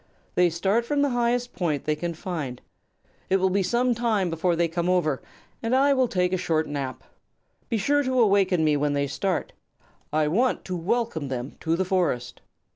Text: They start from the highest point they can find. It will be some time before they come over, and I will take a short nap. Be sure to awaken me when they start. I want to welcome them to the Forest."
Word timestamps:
They 0.33 0.49
start 0.49 0.83
from 0.83 1.03
the 1.03 1.11
highest 1.11 1.53
point 1.53 1.83
they 1.85 1.95
can 1.95 2.15
find. 2.15 2.59
It 3.29 3.37
will 3.37 3.51
be 3.51 3.61
some 3.61 3.93
time 3.93 4.31
before 4.31 4.55
they 4.55 4.67
come 4.67 4.89
over, 4.89 5.21
and 5.61 5.75
I 5.75 5.93
will 5.93 6.07
take 6.07 6.33
a 6.33 6.37
short 6.37 6.65
nap. 6.67 7.03
Be 7.69 7.77
sure 7.77 8.01
to 8.01 8.19
awaken 8.19 8.63
me 8.63 8.75
when 8.75 8.93
they 8.93 9.05
start. 9.05 9.53
I 10.11 10.27
want 10.27 10.65
to 10.65 10.75
welcome 10.75 11.27
them 11.27 11.55
to 11.59 11.75
the 11.75 11.85
Forest." 11.85 12.41